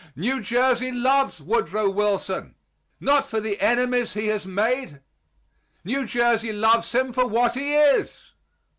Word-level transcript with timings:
New 0.15 0.41
Jersey 0.41 0.91
loves 0.91 1.39
Woodrow 1.39 1.87
Wilson 1.87 2.55
not 2.99 3.23
for 3.23 3.39
the 3.39 3.61
enemies 3.61 4.13
he 4.13 4.29
has 4.29 4.47
made. 4.47 4.99
New 5.83 6.07
Jersey 6.07 6.51
loves 6.51 6.91
him 6.91 7.13
for 7.13 7.27
what 7.27 7.53
he 7.53 7.75
is. 7.75 8.17